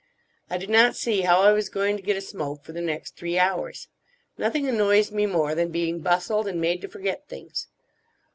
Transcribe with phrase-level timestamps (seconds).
[0.49, 3.15] I did not see how I was going to get a smoke for the next
[3.15, 3.87] three hours.
[4.35, 7.67] Nothing annoys me more than being bustled and made to forget things.